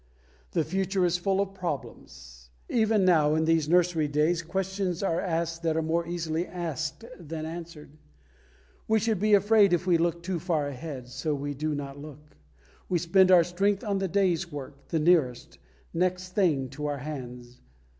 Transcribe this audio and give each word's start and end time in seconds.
The 0.53 0.63
future 0.63 1.05
is 1.05 1.17
full 1.19 1.39
of 1.41 1.53
problems. 1.53 2.49
Even 2.67 3.05
now 3.05 3.35
in 3.35 3.45
these 3.45 3.69
Nursery 3.69 4.07
days 4.07 4.41
questions 4.41 5.03
are 5.03 5.21
asked 5.21 5.61
that 5.61 5.77
are 5.77 5.83
more 5.83 6.07
easily 6.07 6.47
asked 6.47 7.03
than 7.19 7.45
answered. 7.45 7.99
We 8.87 8.97
should 8.97 9.19
be 9.19 9.35
afraid 9.35 9.73
if 9.73 9.85
we 9.85 9.99
looked 9.99 10.25
too 10.25 10.39
far 10.39 10.67
ahead, 10.67 11.07
so 11.07 11.35
we 11.35 11.53
do 11.53 11.75
not 11.75 11.99
look. 11.99 12.35
We 12.89 12.97
spend 12.97 13.29
our 13.29 13.43
strength 13.43 13.83
on 13.83 13.99
the 13.99 14.07
day's 14.07 14.51
work, 14.51 14.87
the 14.87 14.97
nearest 14.97 15.59
"next 15.93 16.29
thing" 16.29 16.69
to 16.69 16.87
our 16.87 16.97
hands. 16.97 17.61